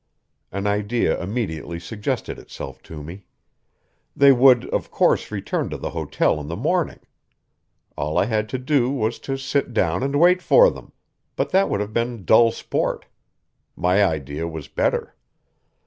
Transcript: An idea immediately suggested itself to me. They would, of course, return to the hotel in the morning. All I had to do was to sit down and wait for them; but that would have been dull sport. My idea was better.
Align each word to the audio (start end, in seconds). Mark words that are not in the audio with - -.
An 0.51 0.65
idea 0.65 1.21
immediately 1.21 1.79
suggested 1.79 2.39
itself 2.39 2.81
to 2.89 3.03
me. 3.03 3.23
They 4.15 4.31
would, 4.31 4.65
of 4.69 4.89
course, 4.89 5.29
return 5.29 5.69
to 5.69 5.77
the 5.77 5.91
hotel 5.91 6.39
in 6.41 6.47
the 6.47 6.55
morning. 6.55 7.01
All 7.95 8.17
I 8.17 8.25
had 8.25 8.49
to 8.49 8.57
do 8.57 8.89
was 8.89 9.19
to 9.19 9.37
sit 9.37 9.75
down 9.75 10.01
and 10.01 10.19
wait 10.19 10.41
for 10.41 10.71
them; 10.71 10.91
but 11.35 11.51
that 11.51 11.69
would 11.69 11.81
have 11.81 11.93
been 11.93 12.25
dull 12.25 12.51
sport. 12.51 13.05
My 13.75 14.03
idea 14.03 14.47
was 14.47 14.67
better. 14.67 15.15